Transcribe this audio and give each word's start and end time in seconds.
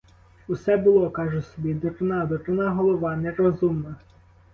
Усе 0.47 0.77
було 0.77 1.09
кажу 1.09 1.41
собі: 1.41 1.73
дурна, 1.73 2.25
дурна 2.25 2.69
голова, 2.71 3.15
нерозумна! 3.15 3.95